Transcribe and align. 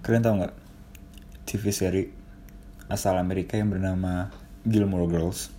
Kalian 0.00 0.24
tahu 0.24 0.34
nggak? 0.40 0.54
TV 1.44 1.64
seri 1.74 2.02
asal 2.88 3.20
Amerika 3.20 3.60
yang 3.60 3.68
bernama 3.68 4.32
Gilmore 4.64 5.04
Girls? 5.10 5.52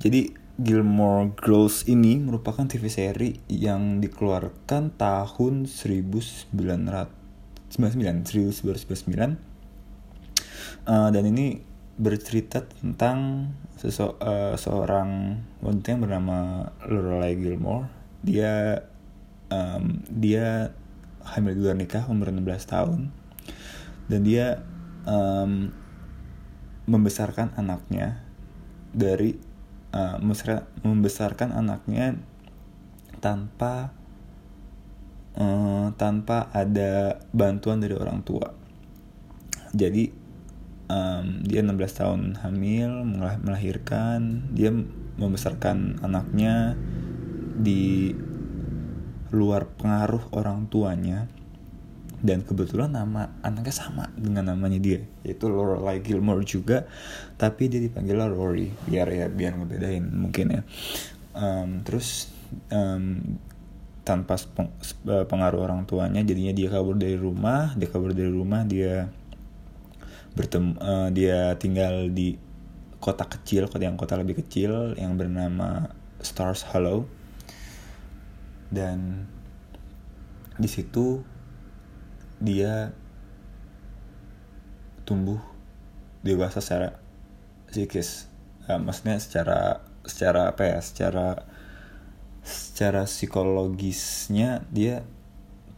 Jadi 0.00 0.32
Gilmore 0.56 1.36
Girls 1.36 1.84
ini 1.88 2.16
merupakan 2.20 2.64
TV 2.64 2.88
seri 2.88 3.36
yang 3.48 4.00
dikeluarkan 4.00 4.96
tahun 4.96 5.68
1999 5.68 6.52
1999 7.72 9.52
uh, 10.88 11.08
dan 11.12 11.24
ini 11.24 11.60
bercerita 11.96 12.64
tentang 12.64 13.52
seso 13.76 14.16
uh, 14.20 14.56
seorang 14.56 15.40
wanita 15.60 15.86
yang 15.92 16.02
bernama 16.08 16.68
Lorelai 16.88 17.36
Gilmore. 17.36 17.88
Dia 18.24 18.80
um, 19.52 20.00
dia 20.08 20.72
hamil 21.24 21.56
di 21.56 21.60
luar 21.62 21.76
nikah 21.78 22.06
umur 22.10 22.30
16 22.34 22.72
tahun. 22.72 23.00
Dan 24.10 24.20
dia 24.26 24.60
um, 25.06 25.70
membesarkan 26.86 27.54
anaknya 27.54 28.22
dari 28.92 29.38
uh, 29.94 30.18
membesarkan 30.82 31.54
anaknya 31.54 32.18
tanpa 33.22 33.94
uh, 35.38 35.94
tanpa 35.94 36.50
ada 36.50 37.22
bantuan 37.30 37.78
dari 37.78 37.94
orang 37.94 38.20
tua. 38.26 38.52
Jadi 39.72 40.10
um, 40.92 41.40
dia 41.46 41.64
16 41.64 41.98
tahun 41.98 42.20
hamil 42.44 42.90
melahirkan 43.40 44.52
dia 44.52 44.74
membesarkan 45.16 46.02
anaknya 46.04 46.76
di 47.56 48.12
luar 49.32 49.66
pengaruh 49.80 50.30
orang 50.36 50.68
tuanya. 50.68 51.26
Dan 52.22 52.46
kebetulan 52.46 52.94
nama 52.94 53.34
anaknya 53.42 53.74
sama 53.74 54.06
dengan 54.14 54.54
namanya 54.54 54.78
dia 54.78 55.02
yaitu 55.26 55.50
Lorelai 55.50 55.98
Gilmore 55.98 56.46
juga. 56.46 56.86
Tapi 57.34 57.66
dia 57.66 57.82
dipanggil 57.82 58.14
Rory 58.14 58.70
biar 58.86 59.10
ya 59.10 59.26
biar 59.26 59.58
ngebedain 59.58 60.06
mungkin 60.06 60.46
ya. 60.54 60.62
Um, 61.34 61.82
terus 61.82 62.30
um, 62.70 63.34
tanpa 64.06 64.38
pengaruh 65.02 65.66
orang 65.66 65.82
tuanya 65.82 66.22
jadinya 66.22 66.54
dia 66.54 66.70
kabur 66.70 66.94
dari 66.94 67.18
rumah. 67.18 67.74
Dia 67.74 67.90
kabur 67.90 68.14
dari 68.14 68.30
rumah 68.30 68.62
dia 68.62 69.10
bertemu 70.38 70.78
uh, 70.78 71.08
dia 71.10 71.58
tinggal 71.58 72.08
di 72.08 72.38
kota 73.02 73.26
kecil 73.26 73.66
kota 73.66 73.84
yang 73.84 73.98
kota 73.98 74.14
lebih 74.16 74.40
kecil 74.46 74.94
yang 74.94 75.18
bernama 75.18 75.90
Stars 76.22 76.62
Hollow 76.70 77.04
dan 78.72 79.28
di 80.56 80.66
situ 80.66 81.20
dia 82.40 82.90
tumbuh 85.04 85.38
dewasa 86.24 86.64
secara 86.64 86.96
psikis. 87.68 88.26
Uh, 88.64 88.80
maksudnya 88.80 89.20
secara 89.20 89.84
secara 90.02 90.50
apa 90.50 90.62
ya 90.66 90.78
secara 90.80 91.46
secara 92.42 93.06
psikologisnya 93.06 94.66
dia 94.72 95.06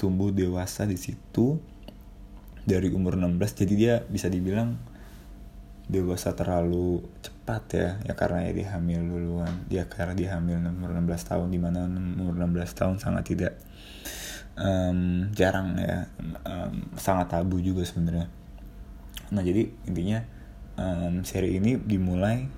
tumbuh 0.00 0.32
dewasa 0.32 0.88
di 0.88 0.96
situ 0.96 1.60
dari 2.64 2.88
umur 2.88 3.20
16 3.20 3.60
jadi 3.60 3.74
dia 3.76 3.94
bisa 4.08 4.32
dibilang 4.32 4.80
dewasa 5.84 6.32
terlalu 6.32 7.04
cepat 7.20 7.62
ya 7.76 7.88
ya 8.08 8.12
karena 8.16 8.48
ya 8.48 8.52
dia 8.56 8.68
hamil 8.76 9.04
duluan. 9.04 9.52
Dia 9.68 9.84
karena 9.84 10.16
dia 10.16 10.32
hamil 10.36 10.60
umur 10.64 10.96
16 10.96 11.30
tahun 11.30 11.48
di 11.52 11.60
mana 11.60 11.84
umur 11.88 12.34
16 12.40 12.78
tahun 12.78 12.96
sangat 13.00 13.24
tidak 13.28 13.52
um, 14.56 15.28
jarang 15.36 15.76
ya 15.76 16.08
um, 16.48 16.88
sangat 16.96 17.32
tabu 17.36 17.60
juga 17.60 17.84
sebenarnya. 17.84 18.32
Nah 19.34 19.42
jadi 19.44 19.68
intinya 19.84 20.24
um, 20.80 21.20
seri 21.26 21.60
ini 21.60 21.76
dimulai 21.76 22.48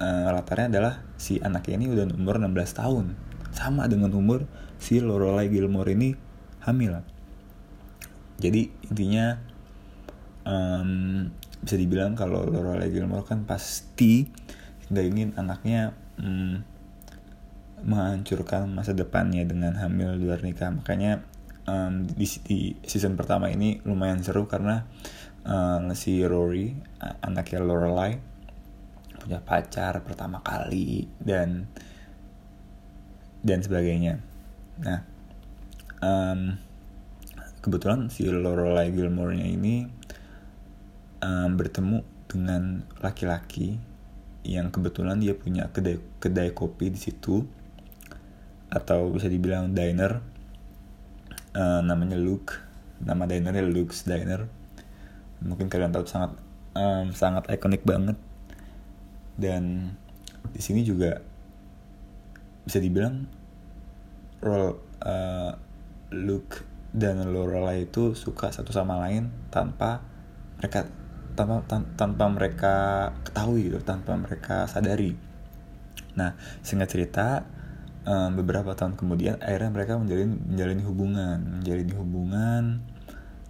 uh, 0.00 0.28
latarnya 0.32 0.72
adalah 0.72 0.94
si 1.20 1.36
anaknya 1.40 1.74
ini 1.80 1.86
udah 1.92 2.04
umur 2.16 2.40
16 2.40 2.80
tahun. 2.80 3.06
Sama 3.52 3.88
dengan 3.88 4.12
umur 4.12 4.44
si 4.76 5.00
Lorelai 5.00 5.48
Gilmore 5.48 5.92
ini 5.92 6.12
hamil. 6.64 7.00
Jadi 8.36 8.68
intinya 8.92 9.40
um, 10.44 11.32
bisa 11.62 11.76
dibilang 11.78 12.14
kalau 12.14 12.44
Lorelai 12.44 12.92
Gilmore 12.92 13.26
kan 13.26 13.44
pasti 13.48 14.26
nggak 14.86 15.06
ingin 15.06 15.30
anaknya 15.34 15.96
um, 16.20 16.62
menghancurkan 17.82 18.70
masa 18.72 18.96
depannya 18.96 19.44
dengan 19.44 19.76
hamil 19.76 20.16
luar 20.16 20.40
nikah. 20.40 20.72
Makanya 20.72 21.20
um, 21.68 22.06
di, 22.06 22.26
di 22.46 22.58
season 22.86 23.18
pertama 23.18 23.52
ini 23.52 23.82
lumayan 23.84 24.22
seru 24.22 24.48
karena 24.48 24.86
um, 25.44 25.92
si 25.92 26.22
Rory 26.24 26.72
anaknya 27.20 27.60
Lorelai 27.60 28.16
punya 29.20 29.42
pacar 29.42 30.06
pertama 30.06 30.38
kali 30.40 31.10
dan 31.18 31.66
dan 33.42 33.58
sebagainya. 33.60 34.22
Nah 34.80 35.00
um, 36.00 36.54
kebetulan 37.60 38.06
si 38.06 38.26
Lorelai 38.30 38.94
Gilmore-nya 38.94 39.46
ini 39.50 40.05
um, 41.22 41.56
bertemu 41.56 42.02
dengan 42.26 42.84
laki-laki 43.00 43.78
yang 44.46 44.70
kebetulan 44.70 45.18
dia 45.18 45.34
punya 45.34 45.66
kedai 45.70 45.98
kedai 46.22 46.54
kopi 46.54 46.94
di 46.94 47.00
situ 47.00 47.42
atau 48.70 49.10
bisa 49.10 49.26
dibilang 49.30 49.74
diner. 49.74 50.22
Uh, 51.56 51.80
namanya 51.80 52.20
Luke. 52.20 52.60
Nama 53.00 53.24
dinernya 53.28 53.64
Luke's 53.64 54.04
Diner. 54.04 54.44
Mungkin 55.40 55.68
kalian 55.68 55.92
tahu 55.92 56.04
sangat 56.08 56.36
um, 56.76 57.12
sangat 57.12 57.48
ikonik 57.48 57.84
banget. 57.84 58.16
Dan 59.36 59.92
di 60.52 60.60
sini 60.60 60.84
juga 60.84 61.20
bisa 62.64 62.80
dibilang 62.80 63.24
role 64.40 64.76
uh, 65.04 65.52
Luke 66.12 66.64
dan 66.96 67.20
Lorelai 67.28 67.84
itu 67.88 68.16
suka 68.16 68.48
satu 68.48 68.72
sama 68.72 68.96
lain 69.04 69.28
tanpa 69.52 70.00
mereka 70.56 70.88
tanpa 71.36 71.62
tan, 71.68 71.84
tanpa 71.94 72.24
mereka 72.32 72.74
ketahui 73.22 73.68
gitu 73.68 73.78
tanpa 73.84 74.16
mereka 74.16 74.64
sadari. 74.66 75.14
Nah 76.16 76.32
singkat 76.64 76.88
cerita 76.88 77.44
um, 78.08 78.32
beberapa 78.34 78.72
tahun 78.72 78.96
kemudian 78.96 79.38
akhirnya 79.44 79.70
mereka 79.70 80.00
menjalin 80.00 80.40
menjalin 80.48 80.80
hubungan 80.82 81.38
menjalin 81.60 81.90
hubungan 81.92 82.64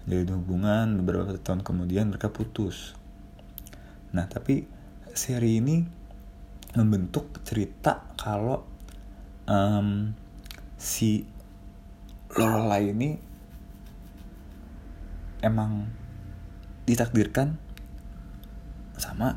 menjalin 0.04 0.30
hubungan. 0.34 0.86
Beberapa 1.00 1.30
tahun 1.38 1.62
kemudian 1.62 2.10
mereka 2.10 2.28
putus. 2.34 2.98
Nah 4.10 4.26
tapi 4.26 4.66
seri 5.14 5.62
ini 5.62 5.86
membentuk 6.76 7.40
cerita 7.46 8.04
kalau 8.20 8.66
um, 9.48 10.12
si 10.76 11.24
Lorelai 12.36 12.92
ini 12.92 13.16
emang 15.40 15.88
ditakdirkan 16.84 17.56
sama 18.98 19.36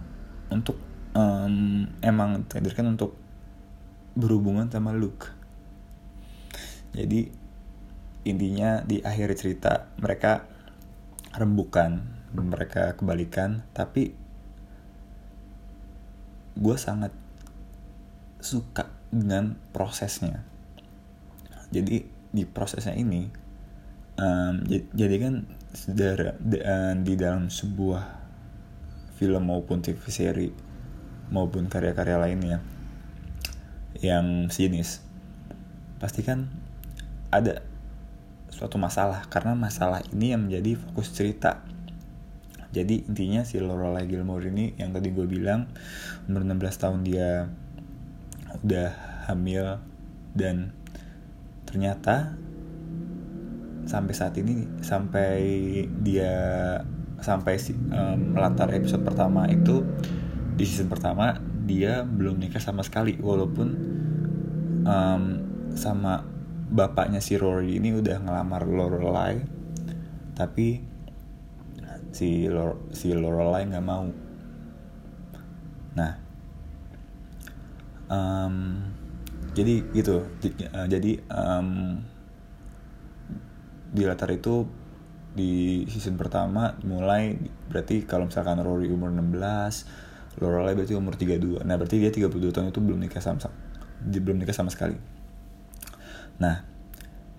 untuk 0.50 0.78
um, 1.14 1.86
emang 2.02 2.46
ditakdirkan 2.46 2.96
untuk 2.97 3.16
berhubungan 4.18 4.68
sama 4.72 4.92
Luke 4.96 5.40
jadi 6.94 7.30
intinya 8.25 8.84
di 8.84 9.00
akhir 9.00 9.38
cerita 9.40 9.88
mereka 10.02 10.44
rembukan 11.38 12.02
mereka 12.34 12.94
kebalikan 12.97 13.64
tapi 13.74 14.14
gue 16.59 16.76
sangat 16.76 17.16
suka 18.44 18.91
dengan 19.09 19.56
prosesnya. 19.72 20.44
Jadi 21.72 22.03
di 22.30 22.44
prosesnya 22.46 22.94
ini 22.94 23.30
um, 24.20 24.61
jadi 24.94 25.16
kan 25.17 25.34
di 27.02 27.14
dalam 27.16 27.47
sebuah 27.47 28.28
film 29.20 29.52
maupun 29.52 29.84
TV 29.84 30.00
seri 30.08 30.50
maupun 31.28 31.68
karya-karya 31.68 32.16
lainnya 32.16 32.64
yang 34.00 34.48
sinis 34.48 35.04
pasti 36.00 36.24
kan 36.24 36.48
ada 37.28 37.60
suatu 38.48 38.80
masalah 38.80 39.28
karena 39.28 39.54
masalah 39.54 40.02
ini 40.10 40.34
yang 40.34 40.50
menjadi 40.50 40.80
fokus 40.80 41.14
cerita. 41.14 41.62
Jadi 42.70 43.06
intinya 43.10 43.42
si 43.46 43.58
Lorelai 43.58 44.06
Gilmore 44.06 44.50
ini 44.50 44.78
yang 44.78 44.94
tadi 44.94 45.10
gue 45.10 45.26
bilang 45.26 45.70
umur 46.30 46.46
16 46.46 46.82
tahun 46.82 47.00
dia 47.02 47.50
udah 48.62 48.90
hamil 49.30 49.82
dan 50.38 50.74
ternyata 51.66 52.38
sampai 53.90 54.14
saat 54.14 54.38
ini 54.38 54.70
sampai 54.86 55.42
dia 56.02 56.34
sampai 57.20 57.60
um, 57.92 58.36
latar 58.36 58.72
episode 58.72 59.04
pertama 59.04 59.46
itu 59.48 59.84
di 60.56 60.64
season 60.68 60.92
pertama 60.92 61.40
dia 61.64 62.04
belum 62.04 62.42
nikah 62.42 62.60
sama 62.60 62.82
sekali. 62.82 63.16
Walaupun 63.20 63.68
um, 64.84 65.24
sama 65.78 66.26
bapaknya 66.70 67.22
si 67.22 67.38
Rory 67.38 67.82
ini 67.82 67.98
udah 67.98 68.22
ngelamar 68.22 68.70
Lorelai 68.70 69.42
tapi 70.38 70.86
si 72.10 72.48
Lor 72.50 72.90
si 72.94 73.12
Lorelai 73.14 73.68
nggak 73.70 73.86
mau. 73.86 74.06
Nah 75.98 76.14
um, 78.10 78.56
jadi 79.54 79.76
gitu. 79.94 80.26
Jadi 80.90 81.20
um, 81.30 82.00
di 83.90 84.06
latar 84.06 84.30
itu 84.30 84.66
di 85.34 85.85
season 85.87 86.17
pertama 86.17 86.73
mulai 86.84 87.37
berarti 87.70 88.03
kalau 88.03 88.28
misalkan 88.28 88.59
Rory 88.59 88.90
umur 88.90 89.14
16 89.14 90.41
Lorelai 90.41 90.73
berarti 90.73 90.93
umur 90.97 91.14
32 91.14 91.64
nah 91.64 91.76
berarti 91.78 92.02
dia 92.02 92.11
32 92.11 92.49
tahun 92.49 92.73
itu 92.73 92.79
belum 92.81 92.97
nikah 92.97 93.22
sama 93.22 93.40
dia 93.99 94.22
belum 94.23 94.40
nikah 94.40 94.55
sama 94.55 94.72
sekali. 94.72 94.96
Nah 96.40 96.64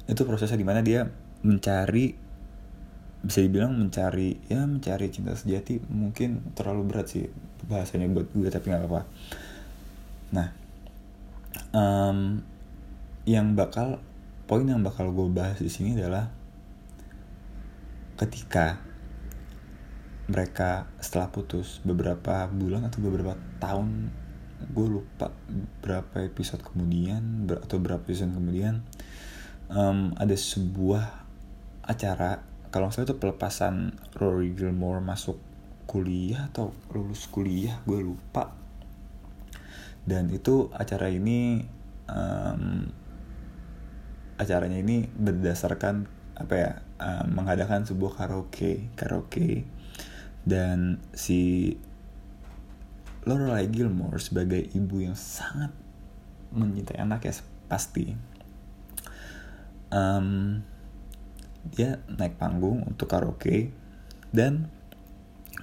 itu 0.05 0.23
prosesnya 0.29 0.61
di 0.61 0.67
mana 0.67 0.85
dia 0.85 1.09
mencari 1.41 2.13
bisa 3.21 3.45
dibilang 3.45 3.77
mencari 3.77 4.41
ya 4.49 4.65
mencari 4.65 5.13
cinta 5.13 5.37
sejati 5.37 5.77
mungkin 5.93 6.57
terlalu 6.57 6.89
berat 6.89 7.07
sih 7.13 7.29
bahasanya 7.69 8.09
buat 8.09 8.33
gue 8.33 8.49
tapi 8.49 8.73
nggak 8.73 8.81
apa-apa. 8.85 9.03
Nah 10.37 10.49
um, 11.73 12.41
yang 13.25 13.57
bakal 13.57 14.01
poin 14.49 14.65
yang 14.65 14.81
bakal 14.85 15.13
gue 15.13 15.29
bahas 15.33 15.61
di 15.61 15.73
sini 15.73 15.97
adalah 15.97 16.33
ketika 18.21 18.77
mereka 20.29 20.87
setelah 21.01 21.33
putus 21.33 21.81
beberapa 21.83 22.47
bulan 22.53 22.87
atau 22.87 23.01
beberapa 23.01 23.35
tahun 23.59 24.13
gue 24.61 24.87
lupa 25.01 25.33
berapa 25.81 26.21
episode 26.21 26.61
kemudian 26.61 27.49
atau 27.49 27.81
berapa 27.81 28.05
season 28.13 28.37
kemudian 28.37 28.85
um, 29.73 30.13
ada 30.21 30.37
sebuah 30.37 31.25
acara 31.89 32.45
kalau 32.71 32.95
saya 32.95 33.11
itu 33.11 33.19
pelepasan 33.19 33.99
Rory 34.15 34.55
Gilmore 34.55 35.03
masuk 35.03 35.43
kuliah 35.91 36.47
atau 36.55 36.71
lulus 36.95 37.27
kuliah 37.27 37.83
gue 37.83 37.99
lupa. 37.99 38.55
Dan 40.07 40.31
itu 40.31 40.71
acara 40.71 41.11
ini 41.11 41.67
um, 42.07 42.87
acaranya 44.39 44.79
ini 44.79 45.11
berdasarkan 45.11 46.07
apa 46.39 46.55
ya 46.55 46.73
um, 47.01 47.27
mengadakan 47.33 47.89
sebuah 47.89 48.21
karaoke 48.21 48.93
karaoke. 48.95 49.65
Dan 50.45 51.01
si 51.17 51.73
Lorelai 53.25 53.69
Gilmore 53.69 54.21
sebagai 54.21 54.61
ibu 54.73 55.01
yang 55.01 55.17
sangat 55.17 55.73
mencintai 56.53 57.01
anaknya 57.01 57.37
pasti. 57.69 58.13
Um, 59.91 60.63
dia 61.67 62.01
naik 62.09 62.41
panggung 62.41 62.89
untuk 62.89 63.11
karaoke 63.11 63.69
dan 64.33 64.73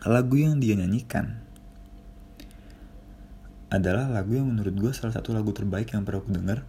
lagu 0.06 0.38
yang 0.38 0.62
dia 0.62 0.78
nyanyikan 0.78 1.42
adalah 3.68 4.08
lagu 4.08 4.38
yang 4.38 4.48
menurut 4.48 4.76
gue 4.78 4.92
salah 4.96 5.12
satu 5.12 5.36
lagu 5.36 5.52
terbaik 5.52 5.92
yang 5.92 6.08
pernah 6.08 6.24
aku 6.24 6.32
denger 6.32 6.60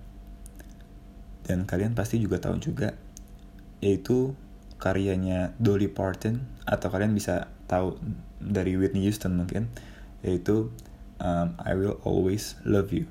dan 1.46 1.62
kalian 1.68 1.94
pasti 1.94 2.18
juga 2.18 2.42
tahu 2.42 2.58
juga 2.58 2.96
yaitu 3.78 4.34
karyanya 4.78 5.52
Dolly 5.58 5.90
Parton 5.90 6.38
atau 6.64 6.88
kalian 6.88 7.12
bisa 7.12 7.50
tahu 7.66 7.98
dari 8.38 8.78
Whitney 8.78 9.04
Houston 9.04 9.34
mungkin 9.34 9.66
yaitu 10.22 10.70
um, 11.18 11.54
I 11.58 11.74
Will 11.74 11.98
Always 12.06 12.58
Love 12.62 12.94
You. 12.94 13.06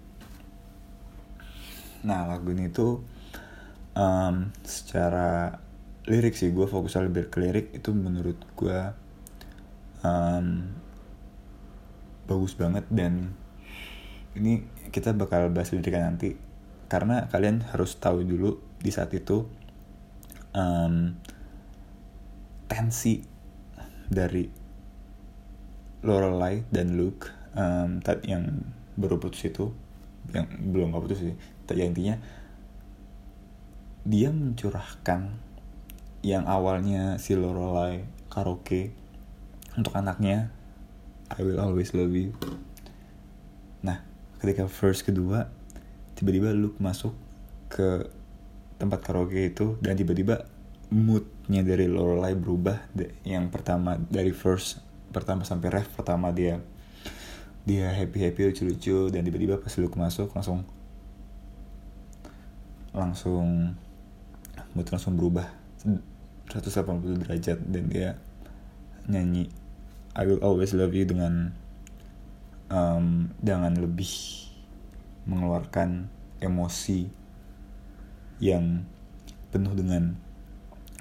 Nah 2.07 2.27
lagu 2.27 2.51
ini 2.55 2.71
tuh 2.71 3.03
um, 3.95 4.51
secara 4.63 5.59
lirik 6.07 6.39
sih 6.39 6.55
gue 6.55 6.63
fokusnya 6.63 7.11
lebih 7.11 7.27
ke 7.27 7.43
lirik 7.43 7.67
itu 7.75 7.91
menurut 7.91 8.39
gue 8.55 8.79
um, 10.07 10.71
bagus 12.27 12.55
banget 12.55 12.87
dan 12.87 13.35
ini 14.39 14.63
kita 14.91 15.11
bakal 15.11 15.51
bahas 15.51 15.75
liriknya 15.75 16.07
nanti. 16.07 16.39
Karena 16.87 17.27
kalian 17.27 17.67
harus 17.75 17.99
tahu 17.99 18.23
dulu 18.23 18.63
di 18.79 18.91
saat 18.95 19.11
itu 19.11 19.43
um, 20.55 21.11
tensi 22.67 23.23
dari 24.07 24.47
Lorelai 26.03 26.63
dan 26.69 26.95
Luke 26.95 27.31
um, 27.57 27.99
yang 28.23 28.43
baru 28.95 29.17
putus 29.19 29.47
itu 29.47 29.73
yang 30.31 30.47
belum 30.47 30.93
gak 30.93 31.03
putus 31.07 31.19
sih 31.23 31.35
ya 31.67 31.83
intinya 31.83 32.15
dia 34.07 34.31
mencurahkan 34.31 35.35
yang 36.23 36.47
awalnya 36.47 37.19
si 37.19 37.35
Lorelai 37.35 38.07
karaoke 38.31 38.95
untuk 39.75 39.93
anaknya 39.99 40.49
I 41.27 41.43
will 41.43 41.59
always 41.59 41.91
love 41.91 42.15
you. 42.15 42.31
Nah 43.83 43.99
ketika 44.39 44.71
first 44.71 45.03
kedua 45.03 45.51
tiba-tiba 46.15 46.55
Luke 46.55 46.79
masuk 46.79 47.13
ke 47.67 48.07
tempat 48.79 49.03
karaoke 49.03 49.51
itu 49.51 49.75
dan 49.83 49.99
tiba-tiba 49.99 50.47
moodnya 50.88 51.62
dari 51.68 51.89
Lorelai 51.92 52.36
berubah 52.36 52.88
yang 53.28 53.51
pertama 53.51 54.00
dari 54.00 54.31
first 54.31 54.80
pertama 55.12 55.44
sampai 55.44 55.72
ref 55.72 55.92
pertama 55.92 56.31
dia 56.31 56.63
dia 57.68 57.92
happy 57.92 58.24
happy 58.24 58.42
lucu 58.48 58.63
lucu 58.63 58.98
dan 59.12 59.28
tiba-tiba 59.28 59.60
pas 59.60 59.75
Luke 59.75 60.00
masuk 60.00 60.31
langsung 60.31 60.63
langsung 62.95 63.75
mood 64.74 64.88
langsung 64.89 65.19
berubah. 65.19 65.51
180 66.48 67.28
derajat 67.28 67.60
dan 67.68 67.84
dia 67.92 68.16
nyanyi 69.12 69.51
I 70.16 70.24
will 70.24 70.39
always 70.39 70.72
love 70.72 70.95
you 70.95 71.04
dengan 71.04 71.51
um, 72.72 73.36
dengan 73.44 73.75
lebih 73.78 74.10
mengeluarkan 75.28 76.07
emosi 76.39 77.12
yang 78.39 78.88
penuh 79.51 79.75
dengan 79.75 80.16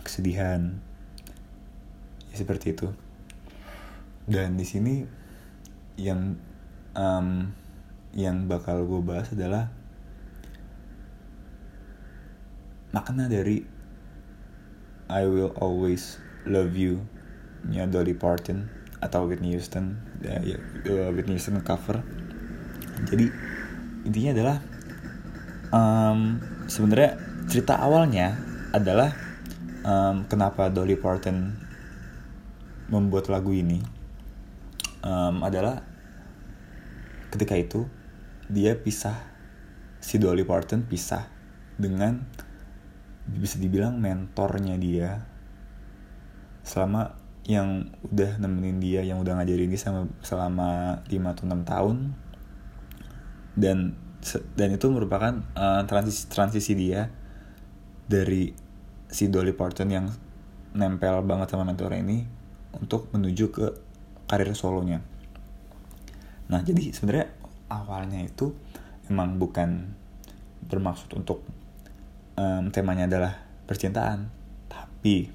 kesedihan. 0.06 0.78
Ya 2.30 2.36
seperti 2.38 2.72
itu. 2.72 2.94
Dan 4.26 4.54
di 4.54 4.66
sini 4.66 5.02
yang 5.98 6.38
um, 6.94 7.50
yang 8.16 8.46
bakal 8.46 8.86
gue 8.86 9.02
bahas 9.02 9.34
adalah 9.34 9.68
makna 12.94 13.28
dari 13.28 13.66
I 15.06 15.22
Will 15.28 15.52
Always 15.60 16.18
Love 16.48 16.74
You 16.74 17.04
nya 17.66 17.86
Dolly 17.90 18.14
Parton 18.14 18.70
atau 19.02 19.26
Whitney 19.26 19.52
Houston. 19.54 19.98
Ya, 20.22 20.38
ya, 20.42 20.58
uh, 20.88 21.10
Whitney 21.12 21.36
Houston 21.36 21.60
cover. 21.60 22.00
Jadi 23.06 23.28
intinya 24.08 24.30
adalah 24.32 24.56
um, 25.74 26.40
sebenarnya 26.70 27.20
cerita 27.46 27.78
awalnya 27.78 28.38
adalah 28.72 29.25
um, 29.86 30.26
kenapa 30.26 30.68
Dolly 30.68 30.98
Parton 30.98 31.54
membuat 32.90 33.30
lagu 33.30 33.54
ini? 33.54 33.78
Um, 35.06 35.46
adalah 35.46 35.86
ketika 37.30 37.54
itu 37.54 37.86
dia 38.50 38.74
pisah 38.74 39.14
si 40.02 40.18
Dolly 40.18 40.42
Parton 40.42 40.82
pisah 40.82 41.30
dengan 41.78 42.26
bisa 43.26 43.62
dibilang 43.62 44.02
mentornya 44.02 44.74
dia. 44.76 45.22
Selama 46.66 47.14
yang 47.46 47.94
udah 48.02 48.42
nemenin 48.42 48.82
dia 48.82 49.06
yang 49.06 49.22
udah 49.22 49.38
ngajarin 49.38 49.70
dia 49.70 49.78
sama 49.78 50.10
selama 50.18 51.00
5 51.06 51.32
atau 51.32 51.44
6 51.46 51.62
tahun. 51.62 51.96
Dan 53.54 53.78
dan 54.58 54.68
itu 54.74 54.86
merupakan 54.90 55.38
uh, 55.54 55.86
transisi 55.86 56.26
transisi 56.26 56.74
dia 56.74 57.06
dari 58.10 58.65
si 59.16 59.32
Dolly 59.32 59.56
Parton 59.56 59.88
yang 59.88 60.12
nempel 60.76 61.24
banget 61.24 61.48
sama 61.48 61.64
mentor 61.64 61.96
ini 61.96 62.28
untuk 62.76 63.08
menuju 63.16 63.48
ke 63.48 63.66
karir 64.28 64.52
solonya. 64.52 65.00
Nah, 66.52 66.60
jadi 66.60 66.92
sebenarnya 66.92 67.32
awalnya 67.72 68.20
itu 68.20 68.52
emang 69.08 69.40
bukan 69.40 69.96
bermaksud 70.68 71.16
untuk 71.16 71.40
um, 72.36 72.68
temanya 72.68 73.08
adalah 73.08 73.32
percintaan 73.64 74.28
tapi 74.68 75.32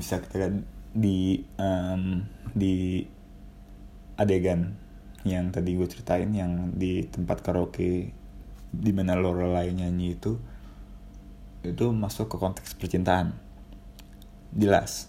bisa 0.00 0.24
kita 0.24 0.34
lihat 0.40 0.54
di 0.96 1.44
um, 1.60 2.24
di 2.56 3.04
adegan 4.16 4.72
yang 5.26 5.52
tadi 5.52 5.74
gue 5.74 5.88
ceritain 5.90 6.30
yang 6.32 6.72
di 6.72 7.04
tempat 7.10 7.42
karaoke 7.42 8.14
di 8.74 8.90
mana 8.94 9.18
Lorelai 9.18 9.70
nyanyi 9.74 10.14
itu 10.14 10.38
itu 11.64 11.90
masuk 11.90 12.28
ke 12.28 12.36
konteks 12.36 12.76
percintaan. 12.76 13.32
Jelas. 14.52 15.08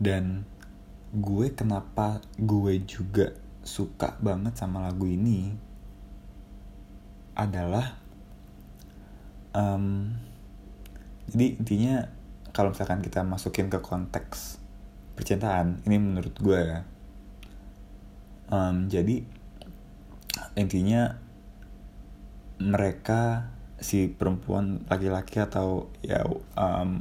Dan 0.00 0.42
gue 1.14 1.52
kenapa 1.54 2.22
gue 2.38 2.82
juga 2.86 3.34
suka 3.62 4.18
banget 4.22 4.56
sama 4.56 4.82
lagu 4.88 5.04
ini 5.06 5.52
adalah 7.34 7.98
um, 9.54 10.14
jadi 11.30 11.46
intinya 11.62 11.96
kalau 12.50 12.74
misalkan 12.74 13.02
kita 13.02 13.22
masukin 13.22 13.70
ke 13.70 13.78
konteks 13.78 14.58
percintaan 15.14 15.84
ini 15.86 15.96
menurut 16.00 16.34
gue 16.42 16.58
ya. 16.58 16.80
Um, 18.50 18.90
jadi 18.90 19.22
intinya 20.58 21.14
mereka 22.58 23.46
si 23.80 24.12
perempuan 24.12 24.84
laki-laki 24.86 25.40
atau 25.40 25.88
ya 26.04 26.22
um, 26.56 27.00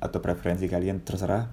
atau 0.00 0.18
preferensi 0.22 0.70
kalian 0.70 1.02
terserah. 1.04 1.50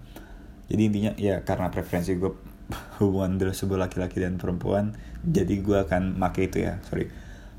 Jadi 0.67 0.81
intinya 0.81 1.11
ya 1.17 1.43
karena 1.43 1.73
preferensi 1.73 2.15
gue 2.15 2.31
hubungan 3.01 3.41
sebuah 3.41 3.89
laki-laki 3.89 4.21
dan 4.21 4.39
perempuan 4.39 4.95
jadi 5.25 5.59
gue 5.59 5.77
akan 5.83 6.15
make 6.15 6.47
itu 6.47 6.63
ya 6.63 6.79
sorry. 6.87 7.09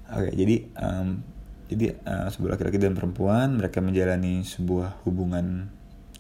Oke 0.09 0.33
okay, 0.33 0.35
jadi 0.39 0.57
um, 0.81 1.09
jadi 1.69 2.01
uh, 2.09 2.29
sebuah 2.33 2.57
laki-laki 2.57 2.81
dan 2.81 2.97
perempuan 2.97 3.61
mereka 3.61 3.85
menjalani 3.85 4.41
sebuah 4.41 5.05
hubungan 5.05 5.69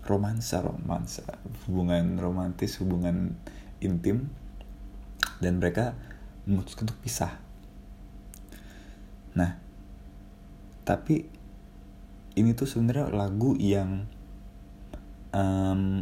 romansa 0.05 0.61
romansa 0.65 1.25
hubungan 1.69 2.17
romantis 2.17 2.81
hubungan 2.81 3.37
intim 3.81 4.29
dan 5.41 5.61
mereka 5.61 5.97
memutuskan 6.45 6.89
untuk 6.89 7.01
pisah. 7.01 7.33
Nah 9.37 9.68
tapi 10.89 11.29
ini 12.41 12.57
tuh 12.57 12.65
sebenarnya 12.65 13.13
lagu 13.13 13.53
yang 13.61 14.09
um, 15.37 16.01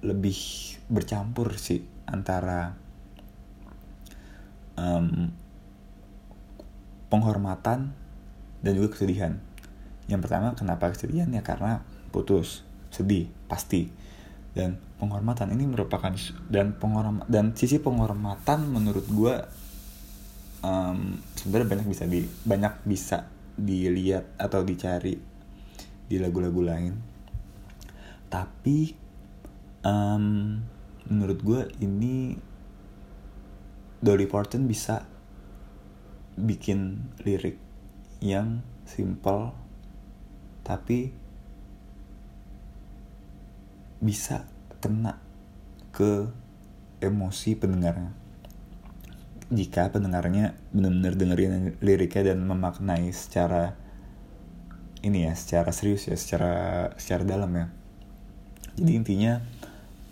lebih 0.00 0.40
bercampur 0.88 1.52
sih 1.60 1.84
antara 2.08 2.72
um, 4.80 5.28
penghormatan 7.12 7.92
dan 8.64 8.72
juga 8.72 8.96
kesedihan. 8.96 9.36
Yang 10.08 10.20
pertama 10.24 10.56
kenapa 10.56 10.88
kesedihan 10.96 11.28
ya 11.28 11.44
karena 11.44 11.84
putus 12.08 12.64
sedih 12.88 13.28
pasti 13.52 13.92
dan 14.56 14.80
penghormatan 14.96 15.52
ini 15.52 15.64
merupakan 15.64 16.12
dan 16.48 16.76
penghormat 16.76 17.28
dan 17.28 17.52
sisi 17.56 17.80
penghormatan 17.80 18.68
menurut 18.68 19.04
gue 19.08 19.34
um, 20.60 21.16
sebenarnya 21.36 21.68
banyak 21.72 21.86
bisa 21.88 22.04
di 22.04 22.20
banyak 22.44 22.74
bisa 22.84 23.31
dilihat 23.58 24.32
atau 24.40 24.64
dicari 24.64 25.16
di 26.08 26.16
lagu-lagu 26.20 26.62
lain. 26.62 26.94
Tapi 28.28 28.78
um, 29.84 30.58
menurut 31.10 31.38
gue 31.42 31.62
ini 31.84 32.36
Dolly 34.02 34.26
Parton 34.26 34.66
bisa 34.66 35.06
bikin 36.34 37.12
lirik 37.22 37.60
yang 38.24 38.64
simple 38.88 39.52
tapi 40.62 41.12
bisa 44.02 44.46
kena 44.82 45.18
ke 45.94 46.30
emosi 47.02 47.54
pendengarnya 47.58 48.21
jika 49.52 49.92
pendengarnya 49.92 50.56
benar-benar 50.72 51.14
dengerin 51.14 51.76
liriknya 51.84 52.32
dan 52.32 52.48
memaknai 52.48 53.12
secara 53.12 53.76
ini 55.04 55.28
ya 55.28 55.36
secara 55.36 55.68
serius 55.76 56.08
ya 56.08 56.16
secara 56.16 56.52
secara 56.96 57.22
dalam 57.28 57.52
ya. 57.52 57.66
Jadi 58.80 58.92
intinya 58.96 59.44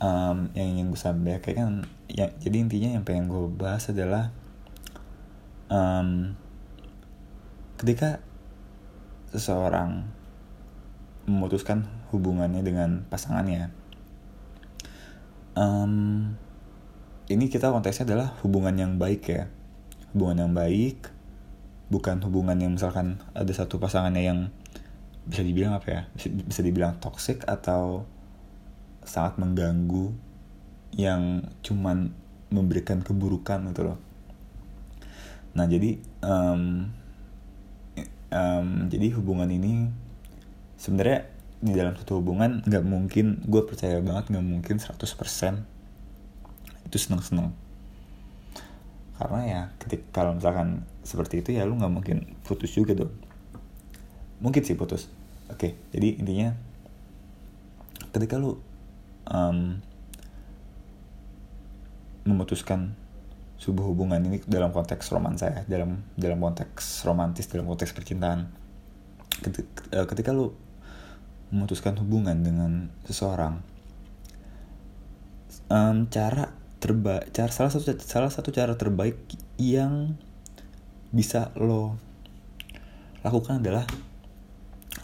um, 0.00 0.52
yang 0.52 0.68
ingin 0.76 0.86
gue 0.92 1.00
sampaikan 1.00 1.88
ya 2.10 2.32
jadi 2.42 2.56
intinya 2.60 2.90
yang 2.98 3.04
pengen 3.06 3.30
gue 3.30 3.48
bahas 3.54 3.88
adalah 3.92 4.34
um, 5.70 6.34
ketika 7.78 8.20
seseorang 9.30 10.10
memutuskan 11.24 11.86
hubungannya 12.10 12.66
dengan 12.66 13.06
pasangannya 13.06 13.70
um, 15.54 16.34
ini 17.30 17.46
kita 17.46 17.70
konteksnya 17.70 18.10
adalah 18.10 18.34
hubungan 18.42 18.74
yang 18.74 18.92
baik 18.98 19.22
ya. 19.30 19.46
Hubungan 20.10 20.44
yang 20.46 20.52
baik 20.52 21.06
bukan 21.90 22.22
hubungan 22.22 22.58
yang 22.58 22.78
misalkan 22.78 23.18
ada 23.34 23.50
satu 23.50 23.82
pasangannya 23.82 24.22
yang 24.22 24.38
bisa 25.26 25.42
dibilang 25.42 25.74
apa 25.78 25.88
ya 25.90 26.02
bisa, 26.14 26.62
dibilang 26.62 26.98
toxic 27.02 27.42
atau 27.46 28.06
sangat 29.02 29.38
mengganggu 29.42 30.14
yang 30.94 31.46
cuman 31.62 32.14
memberikan 32.50 33.02
keburukan 33.02 33.70
gitu 33.70 33.94
loh. 33.94 33.98
Nah 35.54 35.66
jadi 35.66 35.98
um, 36.22 36.90
um, 38.34 38.68
jadi 38.90 39.06
hubungan 39.18 39.50
ini 39.50 39.90
sebenarnya 40.78 41.26
di 41.60 41.74
dalam 41.76 41.94
satu 41.94 42.18
hubungan 42.22 42.62
nggak 42.64 42.84
mungkin 42.86 43.44
gue 43.44 43.62
percaya 43.66 44.00
banget 44.00 44.34
nggak 44.34 44.46
mungkin 44.46 44.76
100% 44.80 44.98
itu 46.90 46.98
seneng-seneng. 46.98 47.54
Karena 49.14 49.40
ya 49.46 49.60
ketika 49.78 50.20
kalau 50.20 50.34
misalkan 50.34 50.82
seperti 51.06 51.40
itu 51.40 51.54
ya 51.54 51.62
lu 51.62 51.78
nggak 51.78 51.92
mungkin 51.92 52.36
putus 52.42 52.74
juga 52.74 52.92
dong 52.92 53.12
mungkin 54.40 54.64
sih 54.64 54.74
putus. 54.74 55.06
Oke 55.52 55.76
jadi 55.94 56.18
intinya 56.18 56.56
ketika 58.10 58.40
lu 58.40 58.58
um, 59.28 59.78
memutuskan 62.26 62.96
sebuah 63.60 63.92
hubungan 63.92 64.20
ini 64.24 64.40
dalam 64.48 64.72
konteks 64.72 65.12
romansa 65.12 65.52
ya 65.52 65.60
dalam 65.68 66.00
dalam 66.16 66.40
konteks 66.40 67.04
romantis 67.04 67.44
dalam 67.52 67.68
konteks 67.68 67.92
percintaan 67.92 68.48
ketika, 69.44 70.08
ketika 70.08 70.30
lu 70.32 70.56
memutuskan 71.52 71.98
hubungan 72.00 72.40
dengan 72.40 72.88
seseorang 73.04 73.60
um, 75.68 76.08
cara 76.08 76.56
terbaik 76.80 77.28
cara 77.36 77.52
salah 77.52 77.68
satu 77.68 77.92
salah 78.00 78.32
satu 78.32 78.48
cara 78.50 78.74
terbaik 78.74 79.20
yang 79.60 80.16
bisa 81.12 81.52
lo 81.60 82.00
lakukan 83.20 83.60
adalah 83.60 83.84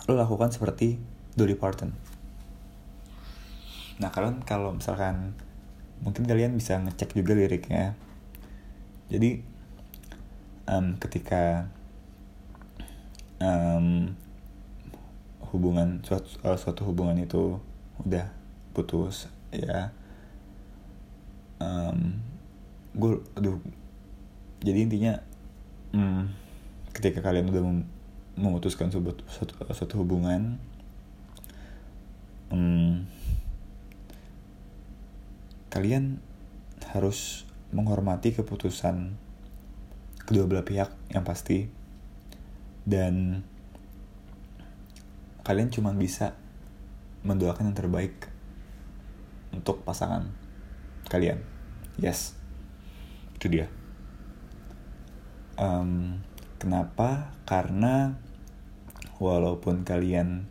lo 0.09 0.17
lakukan 0.17 0.49
seperti 0.49 0.97
Dolly 1.37 1.53
Parton. 1.53 1.93
Nah 4.01 4.09
kalian 4.09 4.41
kalau 4.49 4.73
misalkan 4.73 5.37
mungkin 6.01 6.25
kalian 6.25 6.57
bisa 6.57 6.81
ngecek 6.81 7.13
juga 7.13 7.37
liriknya. 7.37 7.93
Jadi 9.13 9.45
um, 10.67 10.97
ketika 10.97 11.69
um, 13.39 14.17
hubungan 15.53 16.01
suatu, 16.03 16.29
uh, 16.43 16.59
suatu 16.59 16.89
hubungan 16.89 17.21
itu 17.21 17.61
udah 18.03 18.29
putus 18.77 19.31
ya 19.53 19.95
um, 21.61 21.99
gue 22.97 23.21
aduh. 23.37 23.61
Jadi 24.65 24.79
intinya 24.89 25.21
um, 25.93 26.29
ketika 26.97 27.21
kalian 27.21 27.53
udah 27.53 27.63
mem 27.63 27.81
memutuskan 28.37 28.93
suatu, 28.93 29.17
suatu, 29.33 29.57
suatu 29.73 29.95
hubungan 30.05 30.61
um, 32.53 33.09
kalian 35.73 36.21
harus 36.93 37.49
menghormati 37.73 38.37
keputusan 38.37 39.17
kedua 40.25 40.45
belah 40.49 40.65
pihak 40.65 40.93
yang 41.13 41.25
pasti. 41.25 41.69
Dan 42.87 43.43
kalian 45.43 45.75
cuma 45.75 45.91
bisa 45.91 46.39
mendoakan 47.27 47.75
yang 47.75 47.79
terbaik 47.79 48.31
untuk 49.51 49.83
pasangan 49.83 50.46
kalian. 51.07 51.43
Yes. 51.97 52.37
Itu 53.39 53.49
dia. 53.49 53.71
Um, 55.57 56.21
kenapa? 56.61 57.33
Karena 57.49 58.19
walaupun 59.17 59.87
kalian 59.87 60.45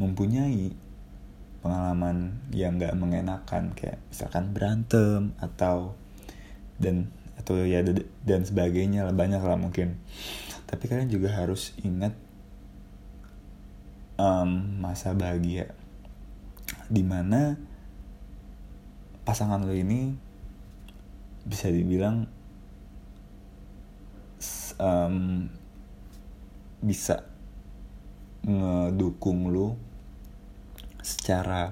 mempunyai 0.00 0.72
pengalaman 1.62 2.42
yang 2.50 2.80
gak 2.80 2.96
mengenakan 2.98 3.70
kayak 3.76 4.02
misalkan 4.10 4.50
berantem 4.50 5.36
atau 5.38 5.94
dan 6.82 7.12
atau 7.38 7.62
ya 7.62 7.84
dan 8.26 8.42
sebagainya 8.42 9.06
lah 9.06 9.14
banyak 9.14 9.38
lah 9.38 9.58
mungkin. 9.58 9.98
Tapi 10.66 10.88
kalian 10.88 11.12
juga 11.12 11.30
harus 11.36 11.76
ingat 11.84 12.16
um, 14.16 14.80
masa 14.80 15.12
bahagia. 15.12 15.70
Di 16.88 17.04
mana 17.04 17.56
pasangan 19.22 19.62
lo 19.62 19.74
ini 19.74 20.14
bisa 21.42 21.70
dibilang 21.70 22.26
um, 24.78 25.46
bisa 26.82 27.22
ngedukung 28.42 29.54
lo 29.54 29.78
secara 31.02 31.70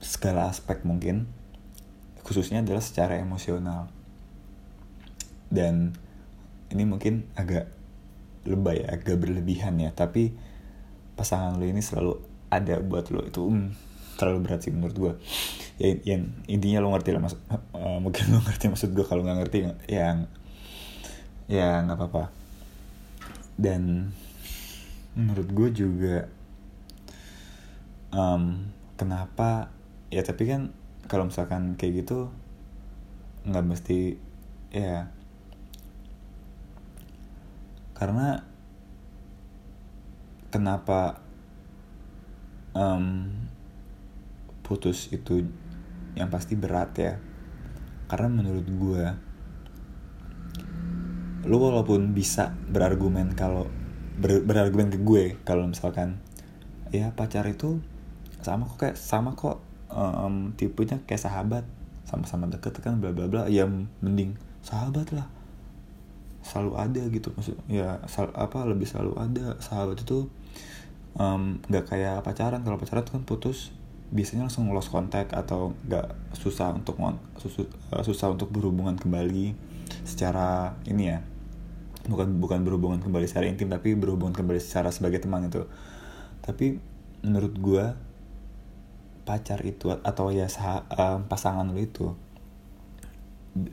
segala 0.00 0.48
aspek 0.48 0.84
mungkin 0.88 1.28
khususnya 2.24 2.64
adalah 2.64 2.82
secara 2.82 3.20
emosional. 3.22 3.86
Dan 5.46 5.94
ini 6.74 6.82
mungkin 6.82 7.30
agak 7.38 7.70
lebay 8.46 8.82
agak 8.82 9.18
berlebihan 9.18 9.78
ya 9.78 9.90
tapi 9.94 10.34
pasangan 11.14 11.58
lo 11.58 11.66
ini 11.66 11.78
selalu 11.78 12.18
ada 12.50 12.82
buat 12.82 13.14
lo. 13.14 13.22
Itu 13.22 13.46
um, 13.46 13.70
terlalu 14.16 14.48
berat 14.48 14.64
sih 14.64 14.72
menurut 14.72 14.96
gue 14.96 15.12
ya, 15.76 15.92
ya 16.02 16.16
intinya 16.48 16.80
lo 16.80 16.92
ngerti 16.96 17.12
lah 17.12 17.20
maksud 17.20 17.40
uh, 17.76 18.00
mungkin 18.00 18.32
lo 18.32 18.40
ngerti 18.40 18.72
maksud 18.72 18.90
gue 18.96 19.04
kalau 19.04 19.22
nggak 19.22 19.38
ngerti 19.44 19.58
yang 19.92 20.26
ya 21.46 21.82
nggak 21.86 21.96
apa-apa. 21.96 22.24
Dan 23.56 24.12
menurut 25.16 25.48
gue 25.48 25.68
juga 25.72 26.16
um, 28.12 28.68
kenapa 29.00 29.72
ya 30.12 30.20
tapi 30.20 30.44
kan 30.44 30.74
kalau 31.08 31.30
misalkan 31.30 31.78
kayak 31.78 32.04
gitu 32.04 32.28
nggak 33.46 33.64
mesti 33.64 34.18
ya. 34.74 35.08
Karena 37.96 38.44
kenapa 40.52 41.24
um, 42.76 43.32
putus 44.66 45.14
itu 45.14 45.46
yang 46.18 46.26
pasti 46.26 46.58
berat 46.58 46.90
ya. 46.98 47.14
Karena 48.10 48.26
menurut 48.42 48.66
gue 48.66 49.04
lu 51.46 51.62
walaupun 51.62 52.10
bisa 52.10 52.58
berargumen 52.74 53.38
kalau 53.38 53.70
ber, 54.18 54.42
berargumen 54.42 54.90
ke 54.90 54.98
gue 54.98 55.38
kalau 55.46 55.70
misalkan 55.70 56.18
ya 56.90 57.14
pacar 57.14 57.46
itu 57.46 57.78
sama 58.42 58.66
kok 58.66 58.78
kayak 58.82 58.96
sama 58.98 59.38
kok 59.38 59.62
um, 59.90 60.54
tipenya 60.58 60.98
kayak 61.06 61.22
sahabat 61.22 61.62
sama-sama 62.06 62.50
deket 62.50 62.78
kan 62.82 62.98
bla 62.98 63.14
bla 63.14 63.30
bla. 63.30 63.42
Ya 63.46 63.66
mending 64.02 64.34
sahabat 64.62 65.14
lah. 65.14 65.26
Selalu 66.46 66.72
ada 66.78 67.02
gitu 67.10 67.34
maksud 67.34 67.58
ya 67.66 67.98
sal, 68.06 68.30
apa 68.34 68.62
lebih 68.66 68.86
selalu 68.86 69.18
ada. 69.18 69.58
Sahabat 69.58 70.02
itu 70.02 70.30
nggak 71.66 71.84
um, 71.84 71.90
kayak 71.90 72.22
pacaran. 72.22 72.62
Kalau 72.62 72.78
pacaran 72.78 73.02
tuh 73.02 73.14
kan 73.18 73.24
putus 73.26 73.74
biasanya 74.10 74.46
langsung 74.46 74.70
lost 74.70 74.90
kontak 74.90 75.34
atau 75.34 75.74
nggak 75.86 76.36
susah 76.38 76.74
untuk 76.74 76.96
eh, 77.02 78.02
susah 78.06 78.32
untuk 78.32 78.54
berhubungan 78.54 78.94
kembali 78.94 79.54
secara 80.06 80.78
ini 80.86 81.04
ya. 81.10 81.18
Bukan 82.06 82.38
bukan 82.38 82.62
berhubungan 82.62 83.02
kembali 83.02 83.26
secara 83.26 83.50
intim 83.50 83.66
tapi 83.66 83.98
berhubungan 83.98 84.34
kembali 84.34 84.62
secara 84.62 84.94
sebagai 84.94 85.18
teman 85.18 85.50
itu. 85.50 85.66
Tapi 86.42 86.78
menurut 87.26 87.54
gue 87.58 87.84
pacar 89.26 89.58
itu 89.66 89.90
atau 89.90 90.30
ya 90.30 90.46
sah, 90.46 90.86
pasangan 91.26 91.66
lo 91.66 91.82
itu 91.82 92.14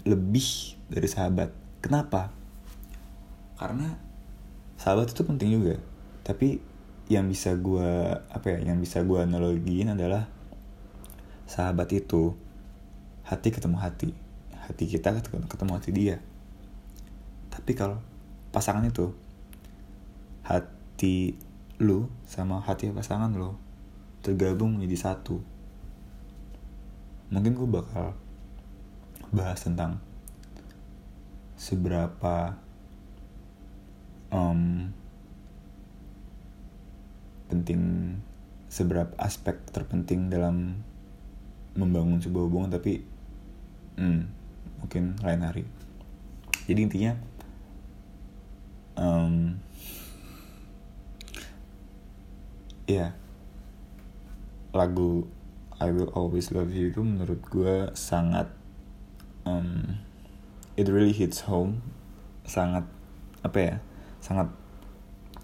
lebih 0.07 0.79
dari 0.89 1.05
sahabat. 1.05 1.53
Kenapa? 1.83 2.33
Karena 3.59 3.93
sahabat 4.81 5.13
itu 5.13 5.21
penting 5.21 5.49
juga. 5.53 5.77
Tapi 6.23 6.57
yang 7.13 7.29
bisa 7.29 7.53
gue 7.55 7.89
apa 8.17 8.46
ya 8.58 8.74
yang 8.74 8.82
bisa 8.82 9.05
gue 9.05 9.22
analogiin 9.22 9.93
adalah 9.93 10.25
sahabat 11.46 11.89
itu 11.93 12.34
hati 13.24 13.53
ketemu 13.53 13.77
hati. 13.77 14.10
Hati 14.63 14.84
kita 14.89 15.13
ketemu 15.24 15.72
hati 15.77 15.89
dia. 15.93 16.17
Tapi 17.53 17.72
kalau 17.77 18.01
pasangan 18.50 18.84
itu 18.84 19.13
hati 20.43 21.38
lu 21.77 22.10
sama 22.25 22.62
hati 22.63 22.89
pasangan 22.89 23.29
lu 23.34 23.53
tergabung 24.25 24.79
menjadi 24.79 25.12
satu. 25.12 25.38
Mungkin 27.29 27.53
gue 27.53 27.70
bakal 27.70 28.17
bahas 29.34 29.62
tentang 29.65 29.98
seberapa 31.58 32.53
um, 34.34 34.89
penting 37.53 38.17
seberapa 38.74 39.13
aspek 39.22 39.62
terpenting 39.69 40.33
dalam 40.33 40.82
membangun 41.77 42.17
sebuah 42.17 42.49
hubungan 42.49 42.73
tapi 42.73 43.06
hmm, 44.01 44.21
mungkin 44.82 45.13
lain 45.21 45.41
hari. 45.45 45.63
Jadi 46.65 46.80
intinya 46.82 47.13
um, 48.97 49.62
ya 52.89 52.97
yeah, 52.97 53.12
lagu 54.73 55.30
I 55.77 55.93
Will 55.93 56.10
Always 56.17 56.49
Love 56.49 56.73
You 56.73 56.89
itu 56.89 57.06
menurut 57.06 57.45
gue 57.54 57.93
sangat 57.93 58.49
um, 59.45 60.01
it 60.73 60.89
really 60.89 61.13
hits 61.13 61.45
home 61.45 61.86
sangat 62.43 62.89
apa 63.45 63.58
ya 63.60 63.75
sangat 64.23 64.49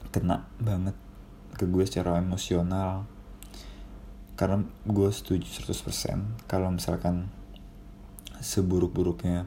kena 0.10 0.48
banget 0.58 0.96
ke 1.60 1.68
gue 1.68 1.84
secara 1.84 2.16
emosional. 2.24 3.04
Karena 4.40 4.64
gue 4.88 5.10
setuju 5.12 5.68
100% 5.68 6.48
kalau 6.48 6.72
misalkan 6.72 7.28
seburuk-buruknya 8.40 9.44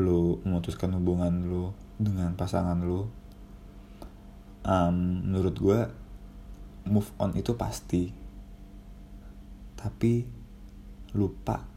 lo 0.00 0.40
memutuskan 0.40 0.96
hubungan 0.96 1.44
lo 1.44 1.76
dengan 2.00 2.32
pasangan 2.32 2.80
lo 2.80 3.12
um, 4.64 4.96
menurut 5.28 5.54
gue 5.60 5.80
move 6.88 7.12
on 7.20 7.36
itu 7.36 7.52
pasti. 7.52 8.08
Tapi 9.76 10.24
lupa 11.12 11.76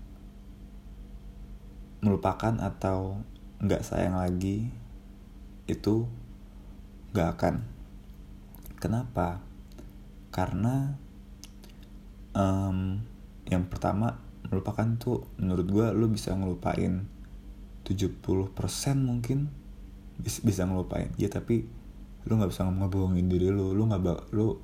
melupakan 2.00 2.56
atau 2.64 3.20
nggak 3.60 3.84
sayang 3.84 4.16
lagi 4.16 4.72
itu 5.68 6.08
nggak 7.12 7.30
akan. 7.36 7.56
Kenapa 8.80 9.49
karena 10.30 10.98
um, 12.34 13.02
yang 13.50 13.66
pertama 13.68 14.22
melupakan 14.50 14.86
tuh 14.98 15.26
menurut 15.38 15.68
gue 15.70 15.88
lu 15.94 16.10
bisa 16.10 16.34
ngelupain 16.34 17.06
70% 17.86 18.22
mungkin 19.02 19.50
bisa, 20.20 20.64
ngelupain. 20.66 21.10
Ya 21.18 21.30
tapi 21.32 21.66
lu 22.28 22.34
nggak 22.38 22.52
bisa 22.54 22.68
ngebohongin 22.68 23.26
diri 23.30 23.50
lu. 23.50 23.74
Lu 23.74 23.90
nggak 23.90 24.34
lu 24.36 24.58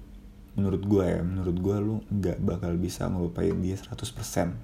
menurut 0.56 0.82
gue 0.88 1.04
ya 1.04 1.20
menurut 1.20 1.58
gue 1.60 1.76
lu 1.84 1.96
nggak 2.08 2.40
bakal 2.40 2.72
bisa 2.80 3.12
ngelupain 3.12 3.60
dia 3.60 3.76
100% 3.76 4.56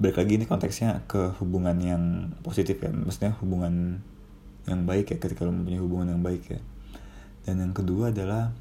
balik 0.00 0.16
lagi 0.16 0.40
ini 0.40 0.48
konteksnya 0.48 1.04
ke 1.04 1.36
hubungan 1.44 1.76
yang 1.76 2.32
positif 2.40 2.80
ya 2.80 2.88
maksudnya 2.88 3.36
hubungan 3.44 4.00
yang 4.68 4.88
baik 4.88 5.12
ya 5.12 5.16
ketika 5.20 5.44
lu 5.44 5.52
mempunyai 5.52 5.80
hubungan 5.80 6.16
yang 6.16 6.22
baik 6.24 6.42
ya. 6.46 6.60
Dan 7.44 7.64
yang 7.64 7.72
kedua 7.72 8.12
adalah 8.12 8.52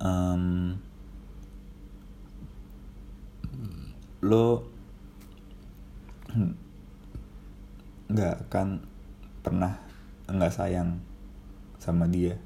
um, 0.00 0.76
lo 4.24 4.66
nggak 8.06 8.48
akan 8.48 8.82
pernah 9.40 9.78
nggak 10.26 10.52
sayang 10.52 10.98
sama 11.78 12.10
dia. 12.10 12.36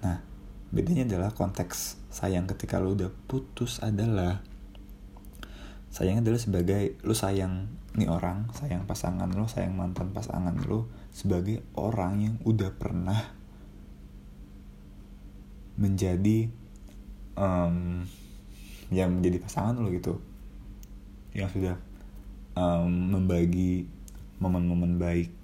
Nah 0.00 0.20
bedanya 0.72 1.06
adalah 1.06 1.30
konteks 1.32 2.00
sayang 2.10 2.48
ketika 2.48 2.80
lo 2.80 2.96
udah 2.96 3.12
putus 3.28 3.78
adalah 3.84 4.40
sayang 5.92 6.24
adalah 6.24 6.40
sebagai 6.40 6.98
lo 7.04 7.12
sayang 7.12 7.68
nih 7.96 8.08
orang 8.12 8.52
sayang 8.52 8.84
pasangan 8.84 9.32
lo 9.32 9.48
sayang 9.48 9.72
mantan 9.72 10.12
pasangan 10.12 10.56
lo 10.68 10.88
sebagai 11.12 11.64
orang 11.76 12.20
yang 12.20 12.36
udah 12.44 12.72
pernah 12.76 13.35
menjadi 15.76 16.48
um, 17.36 18.04
yang 18.88 19.20
menjadi 19.20 19.38
pasangan 19.44 19.76
lo 19.76 19.88
gitu. 19.92 20.18
Yang 21.36 21.48
sudah 21.60 21.76
um, 22.56 23.16
membagi 23.16 23.86
momen-momen 24.40 24.96
baik. 24.96 25.36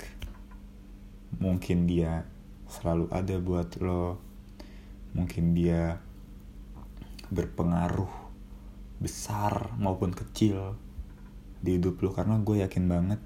Mungkin 1.40 1.88
dia 1.88 2.24
selalu 2.68 3.08
ada 3.12 3.36
buat 3.40 3.68
lo. 3.80 4.20
Mungkin 5.12 5.52
dia 5.52 6.00
berpengaruh 7.32 8.12
besar 9.00 9.72
maupun 9.76 10.16
kecil 10.16 10.76
di 11.60 11.76
hidup 11.76 12.00
lo. 12.00 12.16
Karena 12.16 12.40
gue 12.40 12.64
yakin 12.64 12.84
banget 12.88 13.20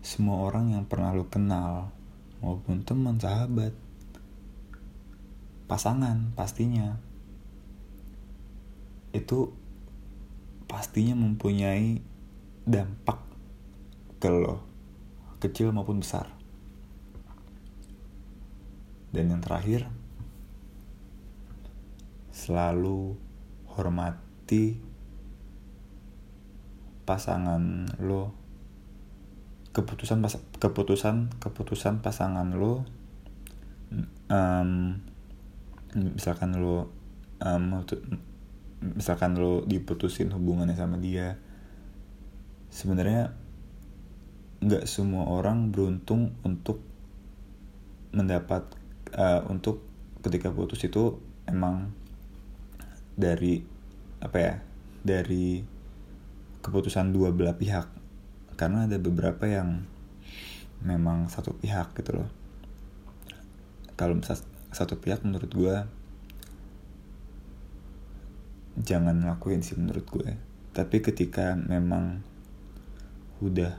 semua 0.00 0.48
orang 0.48 0.72
yang 0.76 0.84
pernah 0.88 1.12
lo 1.12 1.28
kenal 1.28 1.92
maupun 2.40 2.80
teman 2.84 3.20
sahabat 3.20 3.76
pasangan 5.70 6.34
pastinya 6.34 6.98
itu 9.14 9.54
pastinya 10.66 11.14
mempunyai 11.14 12.02
dampak 12.66 13.22
ke 14.18 14.26
lo 14.26 14.66
kecil 15.38 15.70
maupun 15.70 16.02
besar. 16.02 16.26
Dan 19.10 19.30
yang 19.34 19.42
terakhir, 19.42 19.90
selalu 22.30 23.18
hormati 23.70 24.78
pasangan 27.02 27.90
lo 27.98 28.30
keputusan 29.74 30.22
keputusan 30.62 31.30
keputusan 31.42 32.02
pasangan 32.02 32.54
lo 32.54 32.86
um, 34.30 34.70
misalkan 35.96 36.54
lo 36.58 36.90
um, 37.42 37.82
misalkan 38.80 39.36
lo 39.36 39.66
diputusin 39.66 40.30
hubungannya 40.30 40.78
sama 40.78 40.96
dia 40.96 41.36
sebenarnya 42.70 43.34
nggak 44.60 44.84
semua 44.86 45.26
orang 45.26 45.72
beruntung 45.72 46.36
untuk 46.44 46.84
mendapat 48.12 48.66
uh, 49.16 49.42
untuk 49.48 49.82
ketika 50.20 50.52
putus 50.52 50.84
itu 50.84 51.16
emang 51.48 51.90
dari 53.16 53.64
apa 54.20 54.36
ya 54.38 54.54
dari 55.00 55.64
keputusan 56.60 57.10
dua 57.10 57.32
belah 57.32 57.56
pihak. 57.56 57.88
Karena 58.54 58.84
ada 58.84 59.00
beberapa 59.00 59.48
yang 59.48 59.88
memang 60.84 61.32
satu 61.32 61.56
pihak 61.56 61.96
gitu 61.96 62.20
loh. 62.20 62.28
Kalau 63.96 64.16
misal 64.16 64.36
satu 64.70 64.98
pihak 64.98 65.26
menurut 65.26 65.50
gue 65.50 65.76
jangan 68.80 69.18
ngelakuin 69.18 69.60
sih 69.60 69.76
menurut 69.76 70.06
gue 70.06 70.38
tapi 70.70 71.02
ketika 71.02 71.58
memang 71.58 72.22
udah 73.42 73.74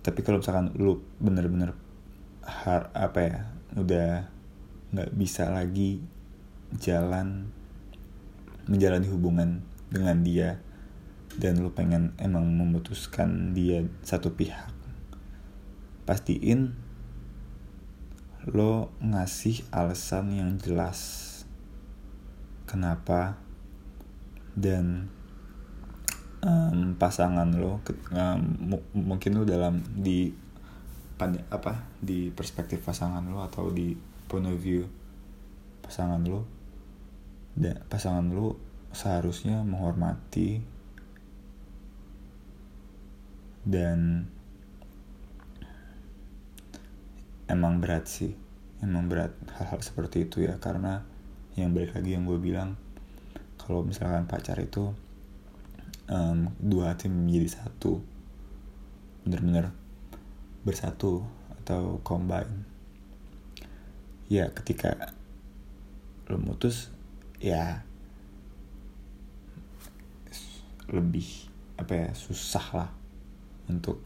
tapi 0.00 0.22
kalau 0.22 0.38
misalkan 0.38 0.70
lu 0.78 1.02
bener-bener 1.18 1.74
har 2.46 2.94
apa 2.94 3.18
ya 3.20 3.38
udah 3.74 4.30
nggak 4.94 5.10
bisa 5.18 5.50
lagi 5.50 5.98
jalan 6.78 7.50
menjalani 8.70 9.10
hubungan 9.10 9.66
dengan 9.90 10.22
dia 10.22 10.62
dan 11.36 11.60
lu 11.60 11.74
pengen 11.74 12.16
emang 12.16 12.48
memutuskan 12.48 13.52
dia 13.52 13.84
satu 14.06 14.32
pihak 14.32 14.72
pastiin 16.06 16.85
lo 18.46 18.94
ngasih 19.02 19.66
alasan 19.74 20.30
yang 20.30 20.50
jelas 20.62 21.24
kenapa 22.70 23.34
dan 24.54 25.10
um, 26.46 26.94
pasangan 26.94 27.50
lo 27.58 27.82
um, 28.14 28.40
mungkin 28.94 29.34
lo 29.34 29.42
dalam 29.42 29.82
di 29.82 30.30
apa 31.50 31.96
di 31.98 32.30
perspektif 32.30 32.84
pasangan 32.84 33.24
lo 33.26 33.42
atau 33.42 33.72
di 33.72 33.96
point 34.30 34.46
of 34.46 34.58
view 34.60 34.86
pasangan 35.82 36.22
lo 36.22 36.46
dan 37.56 37.82
pasangan 37.88 38.30
lo 38.30 38.54
seharusnya 38.92 39.64
menghormati 39.66 40.60
dan 43.66 44.30
emang 47.46 47.78
berat 47.82 48.06
sih. 48.06 48.34
Emang 48.84 49.08
berat 49.08 49.32
hal-hal 49.56 49.80
seperti 49.80 50.28
itu 50.28 50.44
ya 50.44 50.60
karena 50.60 51.00
yang 51.56 51.72
balik 51.72 51.96
lagi 51.96 52.12
yang 52.12 52.28
gue 52.28 52.36
bilang 52.36 52.76
kalau 53.56 53.80
misalkan 53.80 54.28
pacar 54.28 54.60
itu 54.60 54.92
um, 56.12 56.52
dua 56.60 56.92
hati 56.92 57.08
menjadi 57.08 57.64
satu 57.64 58.04
bener-bener 59.24 59.72
bersatu 60.62 61.24
atau 61.62 61.98
combine. 62.04 62.68
Ya 64.28 64.50
ketika 64.52 65.14
lo 66.26 66.42
mutus 66.42 66.90
ya 67.38 67.86
lebih 70.90 71.26
apa 71.78 71.92
ya 71.94 72.08
susah 72.14 72.66
lah 72.74 72.90
untuk 73.66 74.02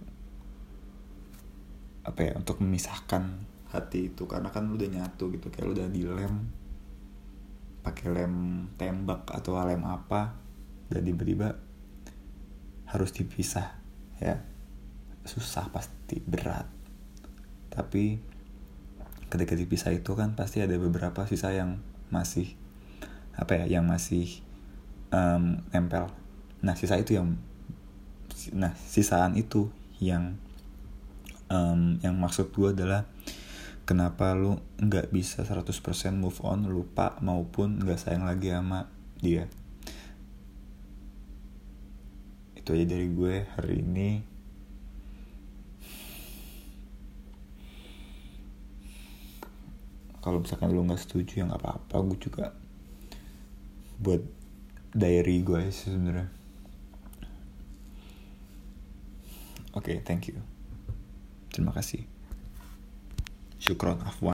apa 2.11 2.21
ya 2.27 2.33
untuk 2.35 2.59
memisahkan 2.59 3.47
hati 3.71 4.11
itu. 4.11 4.27
Karena 4.27 4.51
kan 4.51 4.67
lu 4.67 4.75
udah 4.75 4.91
nyatu 4.91 5.31
gitu 5.31 5.47
kayak 5.49 5.67
lu 5.71 5.73
udah 5.79 5.87
dilem 5.87 6.35
pakai 7.81 8.13
lem 8.13 8.69
tembak 8.77 9.25
atau 9.33 9.57
lem 9.57 9.81
apa 9.89 10.37
dan 10.93 11.01
tiba-tiba 11.07 11.55
harus 12.91 13.11
dipisah 13.15 13.79
ya. 14.19 14.43
Susah 15.23 15.71
pasti 15.71 16.19
berat. 16.19 16.67
Tapi 17.71 18.19
ketika 19.31 19.55
dipisah 19.55 19.95
itu 19.95 20.11
kan 20.19 20.35
pasti 20.35 20.59
ada 20.59 20.75
beberapa 20.75 21.23
sisa 21.31 21.55
yang 21.55 21.79
masih 22.11 22.59
apa 23.39 23.63
ya 23.63 23.79
yang 23.79 23.87
masih 23.87 24.43
um, 25.15 25.63
nempel. 25.71 26.11
Nah 26.67 26.75
sisa 26.75 26.99
itu 26.99 27.15
yang 27.15 27.39
nah 28.51 28.75
sisaan 28.75 29.39
itu 29.39 29.71
yang 30.03 30.41
um, 31.51 31.99
yang 32.01 32.17
maksud 32.17 32.55
gue 32.55 32.71
adalah 32.73 33.05
kenapa 33.85 34.33
lu 34.39 34.57
nggak 34.79 35.11
bisa 35.11 35.43
100% 35.43 35.67
move 36.15 36.39
on 36.47 36.71
lupa 36.71 37.19
maupun 37.21 37.83
nggak 37.83 37.99
sayang 37.99 38.25
lagi 38.25 38.55
sama 38.55 38.87
dia? 39.19 39.51
Itu 42.55 42.73
aja 42.73 42.87
dari 42.87 43.09
gue 43.11 43.35
hari 43.59 43.83
ini. 43.83 44.11
Kalau 50.21 50.45
misalkan 50.45 50.71
lu 50.71 50.87
nggak 50.87 51.01
setuju 51.03 51.43
ya 51.43 51.45
nggak 51.51 51.61
apa-apa. 51.61 51.97
Gue 52.07 52.19
juga 52.21 52.47
buat 54.01 54.23
diary 54.95 55.43
gue 55.43 55.61
sih 55.75 55.91
sebenarnya. 55.91 56.31
Oke 59.71 59.95
okay, 59.95 59.97
thank 60.03 60.27
you 60.27 60.50
terima 61.51 61.75
kasih. 61.75 62.07
Syukron 63.61 64.01
afwan 64.07 64.29